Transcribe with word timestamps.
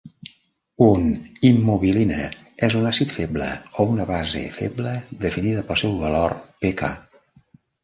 Un 0.85 1.03
"Immobiline" 1.49 2.17
és 2.69 2.77
un 2.79 2.87
àcid 2.93 3.13
feble 3.19 3.51
o 3.83 3.87
una 3.93 4.09
base 4.13 4.43
feble 4.57 4.97
definida 5.29 5.65
pel 5.71 5.81
seu 5.85 5.97
valor 6.03 6.37
pK. 6.65 6.93